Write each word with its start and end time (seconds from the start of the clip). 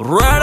Right 0.00 0.42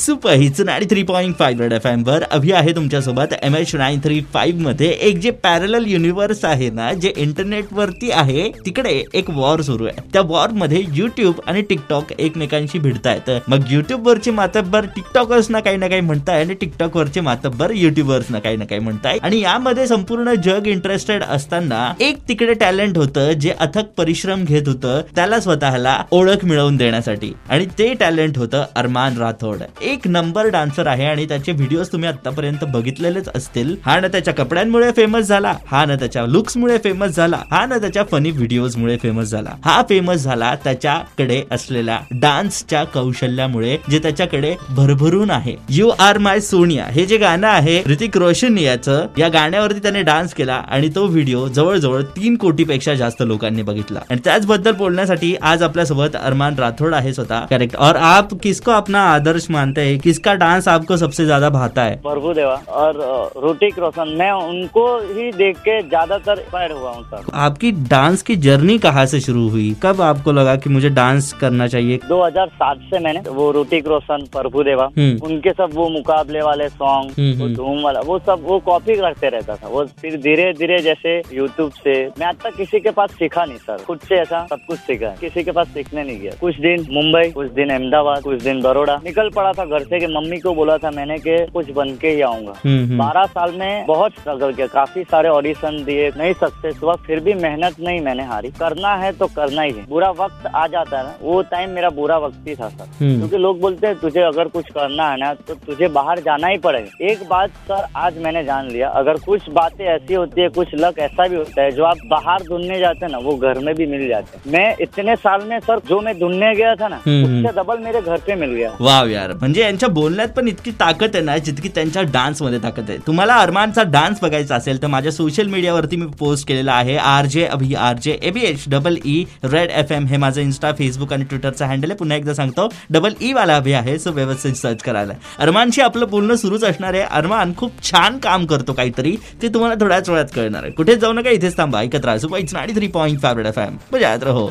super 0.00 0.32
हिच 0.32 0.60
nine 0.60 0.86
three 0.90 1.02
point 1.02 1.34
five 1.38 1.62
Red 1.62 1.72
F 1.72 1.86
M 1.86 2.02
वर 2.06 2.22
अभि 2.32 2.52
आहे 2.52 2.72
तुमच्यासोबत 2.76 3.32
एम 3.42 3.56
एच 3.56 3.74
नाईन 3.76 3.98
थ्री 4.04 4.20
फाईव्हमध्ये. 4.32 4.88
एक 4.88 5.18
जे 5.20 5.30
पॅरल 5.30 5.84
युनिव्हर्स 5.86 6.44
आहे 6.44 6.68
ना 6.70 6.92
जे 6.92 7.12
इंटरनेट 7.16 7.72
वरती 7.72 8.10
आहे 8.10 8.48
तिकडे 8.66 8.92
एक 9.14 9.28
वॉर 9.30 9.60
सुरू 9.62 9.84
आहे. 9.84 10.02
त्या 10.12 10.22
वॉरमध्ये 10.26 10.82
युट्यूब 10.94 11.40
आणि 11.46 11.62
टिकटॉक 11.62 12.12
एकमेकांशी 12.18 12.78
भिडतायत. 12.78 13.30
मग 13.48 13.64
युट्यूब 13.70 14.08
वरचे 14.08 14.30
मातब्बर 14.30 14.86
टिकटॉकर्स 14.96 15.50
ना 15.50 15.60
काही 15.60 15.76
ना 15.76 15.88
काही 15.88 16.00
म्हणताय 16.00 16.40
आणि 16.44 16.54
टिकटॉक 16.54 16.96
वरचे 16.96 17.20
मातब्बर 17.20 17.70
युट्यूबर्स 17.70 18.30
ना 18.30 18.38
काही 18.38 18.56
ना 18.56 18.64
काही 18.64 18.80
म्हणताय. 18.80 19.18
आणि 19.22 19.40
यामध्ये 19.40 19.86
संपूर्ण 19.86 20.34
जग 20.44 20.66
इंटरेस्टेड 20.66 21.24
असताना 21.24 21.92
एक 22.00 22.16
तिकडे 22.28 22.54
टॅलेंट 22.54 22.98
होतं 22.98 23.32
जे 23.32 23.50
अथक 23.60 23.92
परिश्रम 23.96 24.44
घेत 24.44 24.68
होतं 24.68 25.00
त्याला 25.16 25.40
स्वतःला 25.40 26.02
ओळख 26.10 26.44
मिळवून 26.44 26.76
देण्यासाठी. 26.76 27.32
आणि 27.48 27.66
ते 27.78 27.92
टॅलेंट 27.94 28.38
होतं 28.38 28.64
अरमान 28.74 29.18
राठोड. 29.18 29.62
एक 29.90 30.06
नंबर 30.06 30.48
डान्सर 30.50 30.86
आहे 30.86 31.04
आणि 31.06 31.24
त्याचे 31.28 31.52
व्हिडिओज 31.52 31.88
तुम्ही 31.92 32.08
आतापर्यंत 32.08 32.64
बघितलेलेच 32.72 33.28
असतील. 33.34 33.74
हा 33.84 33.98
ना 34.00 34.08
त्याच्या 34.08 34.34
कपड्यांमुळे 34.34 34.90
फेमस 34.96 35.28
झाला 35.28 35.54
हा 35.66 35.84
ना 35.84 35.94
त्याच्या 35.96 36.24
लुक्समुळे 36.26 36.76
फेमस 36.84 37.16
झाला 37.16 37.36
हा 37.50 37.64
ना 37.66 37.78
त्याच्या 37.78 38.04
फनी 38.10 38.30
व्हिडिओज 38.30 38.76
मुळे 38.76 38.96
फेमस 39.02 39.30
झाला. 39.30 39.50
हा 39.64 39.80
फेमस 39.88 40.22
झाला 40.22 40.54
त्याच्याकडे 40.64 41.42
असलेल्या 41.50 41.98
डान्सच्या 42.12 42.82
कौशल्यामुळे 42.84 43.76
जे 43.90 43.98
त्याच्याकडे 43.98 44.54
भरभरून 44.70 45.30
आहे. 45.30 45.54
यू 45.70 45.88
आर 45.98 46.18
माय 46.18 46.40
सोनिया 46.40 46.86
हे 46.86 47.06
जे 47.06 47.16
गाणं 47.16 47.48
आहे 47.48 47.82
ऋतिक 47.86 48.16
रोशन 48.18 48.58
याचं 48.58 49.06
या 49.18 49.28
गाण्यावरती 49.28 49.78
त्याने 49.78 50.02
डान्स 50.02 50.34
केला 50.34 50.54
आणि 50.68 50.88
तो 50.94 51.06
व्हिडिओ 51.06 51.46
जवळजवळ 51.48 52.02
तीन 52.16 52.36
कोटी 52.36 52.64
पेक्षा 52.64 52.94
जास्त 52.94 53.22
लोकांनी 53.22 53.62
बघितला. 53.62 54.00
आणि 54.10 54.20
त्याचबद्दल 54.24 54.72
बोलण्यासाठी 54.72 55.34
आज 55.42 55.62
आपल्यासोबत 55.62 56.16
अरमान 56.16 56.58
राठोड 56.58 56.94
आहे 56.94 57.12
स्वतः. 57.14 57.40
करेक्ट 57.50 57.76
और 57.78 57.96
आप 57.96 58.34
किसको 58.42 58.70
अपना 58.72 59.02
आदर्श 59.12 59.46
मानते 59.50 59.79
हैं 59.80 59.98
किसका 60.00 60.34
डांस 60.34 60.68
आपको 60.68 60.96
सबसे 60.96 61.24
ज़्यादा 61.24 61.50
भाता 61.50 61.82
है? 61.82 61.96
प्रभु 62.02 62.32
देवा 62.34 62.54
और 62.80 62.98
ऋतिक 63.44 63.78
रोशन 63.78 64.08
मैं 64.18 64.30
उनको 64.32 64.86
ही 65.14 65.30
देख 65.32 65.58
के 65.58 65.80
ज़्यादातर 65.82 66.38
इंस्पायर 66.38 66.72
हुआ 66.72 66.90
हूँ 66.92 67.04
सर। 67.04 67.24
आपकी 67.40 67.70
डांस 67.90 68.22
की 68.22 68.36
जर्नी 68.46 68.78
कहाँ 68.78 69.04
से 69.06 69.20
शुरू 69.20 69.48
हुई? 69.48 69.74
कब 69.82 70.00
आपको 70.02 70.32
लगा 70.32 70.56
कि 70.56 70.70
मुझे 70.70 70.88
डांस 70.90 71.32
करना 71.40 71.66
चाहिए? 71.66 71.98
2007 72.08 72.78
से 72.90 72.98
मैंने 73.04 73.20
वो 73.30 73.50
ऋतिक 73.60 73.86
रोशन 73.88 74.26
प्रभु 74.32 74.62
देवा 74.62 74.88
हम्म। 74.98 75.26
उनके 75.26 75.50
सब 75.52 75.70
वो 75.74 75.88
मुकाबले 75.88 76.40
वाले 76.42 76.68
सॉन्ग 76.68 77.10
हम्म, 77.18 77.38
वो 77.38 77.44
हम्म। 77.44 77.54
धूम 77.56 77.82
वाला 77.84 78.00
वो 78.06 78.18
सब 78.26 78.42
वो 78.44 78.58
कॉपी 78.66 78.96
करते 78.96 79.28
रहता 79.28 79.56
था। 79.56 79.68
वो 79.68 79.84
फिर 80.00 80.16
धीरे 80.20 80.52
धीरे 80.58 80.78
जैसे 80.82 81.16
यूट्यूब 81.34 81.70
से 81.84 81.94
मैं 82.18 82.26
आज 82.26 82.36
तक 82.44 82.56
किसी 82.56 82.80
के 82.80 82.90
पास 82.90 83.10
सीखा 83.18 83.44
नहीं 83.44 83.58
सर। 83.58 83.84
खुद 83.86 83.98
से 84.08 84.14
ऐसा 84.16 84.44
सब 84.50 84.58
कुछ 84.68 84.78
सीखा। 84.80 85.14
किसी 85.20 85.42
के 85.44 85.50
पास 85.52 85.68
सीखने 85.74 86.02
नहीं 86.04 86.18
गया। 86.20 86.32
कुछ 86.40 86.60
दिन 86.60 86.86
मुंबई 86.92 87.30
कुछ 87.32 87.50
दिन 87.52 87.70
अहमदाबाद 87.70 88.22
कुछ 88.22 88.42
दिन 88.42 88.60
बड़ोड़ा 88.62 88.96
निकल 89.04 89.28
पड़ा 89.36 89.52
था 89.52 89.64
घर 89.70 89.82
से 89.82 89.98
कि 90.00 90.06
मम्मी 90.08 90.38
को 90.38 90.54
बोला 90.54 90.76
था 90.78 90.90
मैंने 90.90 91.16
कि 91.18 91.36
कुछ 91.46 91.70
बन 91.70 91.94
के 91.96 92.08
ही 92.08 92.20
आऊँगा। 92.22 92.52
हम्म, 92.64 92.78
हम्म। 92.80 92.98
बारह 92.98 93.24
साल 93.28 93.52
में 93.54 93.86
बहुत 93.86 94.12
स्ट्रगल 94.12 94.52
किया 94.52 94.66
काफ़ी 94.68 95.02
सारे 95.04 95.28
ऑडिशन 95.28 95.82
दिए 95.84 96.08
नहीं 96.16 96.32
सक्सेस 96.34 96.78
हुआ 96.82 96.94
फिर 97.06 97.20
भी 97.20 97.34
मेहनत 97.36 97.80
नहीं 97.80 98.00
मैंने 98.00 98.24
हारी। 98.24 98.50
करना 98.60 98.94
है 98.96 99.12
तो 99.12 99.26
करना 99.36 99.62
ही 99.62 99.72
है। 99.72 99.84
बुरा 99.88 100.10
वक्त 100.18 100.46
आ 100.46 100.66
जाता 100.66 100.98
है 100.98 101.04
ना 101.04 101.14
वो 101.22 101.40
टाइम 101.50 101.70
मेरा 101.70 101.90
बुरा 101.92 102.18
वक्त 102.18 102.48
ही 102.48 102.54
था 102.54 102.68
सर। 102.68 102.88
हम्म। 103.00 103.16
क्योंकि 103.18 103.36
लोग 103.36 103.60
बोलते 103.60 103.86
हैं 103.86 103.98
तुझे 103.98 104.20
अगर 104.22 104.48
कुछ 104.48 104.70
करना 104.70 105.10
है 105.10 105.16
ना 105.18 105.32
तो 105.40 105.54
तुझे 105.66 105.88
बाहर 105.90 106.20
जाना 106.20 106.48
ही 106.48 106.58
पड़ेगा। 106.58 107.04
एक 107.10 107.22
बात 107.30 107.50
सर 107.68 107.86
आज 107.96 108.18
मैंने 108.22 108.44
जान 108.44 108.70
लिया 108.70 108.88
अगर 109.00 109.18
कुछ 109.20 109.48
बातें 109.52 109.84
ऐसी 109.86 110.14
होती 110.14 110.40
है 110.40 110.48
कुछ 110.50 110.74
लक 110.74 110.98
ऐसा 111.00 111.26
भी 111.28 111.36
होता 111.36 111.62
है 111.62 111.70
जो 111.70 111.84
आप 111.84 111.98
बाहर 112.06 112.42
ढूँढने 112.42 112.78
जाते 112.78 113.04
हैं 113.04 113.12
ना 113.12 113.18
वो 113.20 113.36
घर 113.38 113.58
में 113.58 113.74
भी 113.74 113.86
मिल 113.86 114.06
जाते 114.08 114.36
हैं। 114.36 114.52
मैं 114.52 114.74
इतने 114.80 115.16
साल 115.16 115.44
में 115.48 115.58
सर 115.60 115.80
जो 115.88 116.00
मैं 116.00 116.18
ढूँढने 116.20 116.54
गया 116.54 116.74
था 116.74 116.88
ना। 116.88 116.96
उससे 116.96 117.52
डबल 117.56 117.78
मेरे 117.78 118.00
घर 118.02 118.20
पे 118.26 118.34
मिल 118.36 118.50
गया। 118.50 118.76
वाह 118.80 119.04
यार 119.10 119.32
म्हणजे 119.60 119.70
यांच्या 119.70 119.88
बोलण्यात 119.88 120.28
पण 120.36 120.48
इतकी 120.48 120.70
ताकद 120.80 121.16
आहे 121.16 121.24
ना 121.24 121.36
जितकी 121.38 121.68
त्यांच्या 121.74 122.02
डान्समध्ये 122.12 122.58
ताकद 122.62 122.90
आहे. 122.90 122.98
तुम्हाला 123.06 123.34
अरमानचा 123.36 123.82
डान्स 123.82 124.18
बघायचा 124.22 124.54
असेल 124.56 124.80
तर 124.82 124.86
माझ्या 124.86 125.12
सोशल 125.12 125.46
मीडियावरती 125.48 125.96
मी 125.96 126.06
पोस्ट 126.18 126.46
केलेला 126.48 126.72
आहे 126.72 126.96
R 126.96 127.26
J 127.26 127.44
Abhi 127.46 127.74
R 127.74 127.96
J 128.02 128.18
A B 128.22 128.40
H 128.46 128.64
double 128.70 128.96
E 129.04 129.24
Red 129.44 129.70
F 129.70 129.92
M 129.92 130.06
हे 130.06 130.16
माझं 130.16 130.40
इन्स्टा 130.40 130.72
फेसबुक 130.78 131.12
आणि 131.12 131.24
ट्विटरचा 131.24 131.66
हँडल 131.66 131.90
आहे. 131.90 131.96
पुन्हा 131.98 132.16
एकदा 132.16 132.34
सांगतो 132.34 132.68
डबल 132.90 133.14
ई 133.20 133.30
e 133.30 133.34
वाला 133.34 133.56
अभि 133.56 133.72
आहे 133.72 133.98
सो 133.98 134.12
व्यवस्थित 134.12 134.54
सर्च 134.54 134.82
करायला. 134.82 135.12
अरमानशी 135.38 135.82
आपलं 135.82 136.08
बोलणं 136.10 136.36
सुरूच 136.36 136.64
असणार 136.64 136.94
आहे. 136.94 137.02
अरमान 137.02 137.52
खूप 137.56 137.82
छान 137.90 138.18
काम 138.18 138.46
करतो 138.46 138.72
काहीतरी 138.72 139.16
ते 139.42 139.48
तुम्हाला 139.54 139.80
थोड्याच 139.80 140.08
वेळात 140.08 140.34
कळणार 140.34 140.62
आहे. 140.62 140.72
कुठेच 140.72 140.98
जाऊ 140.98 141.12
नका 141.12 141.30
इथेच 141.30 141.56
थांबा. 141.58 141.80
ऐकत 141.80 142.04
राहा. 142.04 142.18
सुपाईच 142.18 142.54
नाडी 142.54 142.74
three 142.76 142.86
point 142.88 143.20
five red 143.22 143.46
F 143.46 143.58
M 143.58 143.76
बजात 143.92 144.24
रहो. 144.24 144.50